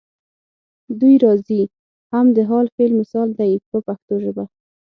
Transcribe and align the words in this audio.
دوی 0.99 1.15
راځي 1.25 1.61
هم 2.11 2.25
د 2.35 2.37
حال 2.49 2.65
فعل 2.75 2.91
مثال 3.01 3.29
دی 3.39 3.51
په 3.69 3.77
پښتو 3.87 4.13
ژبه. 4.23 4.45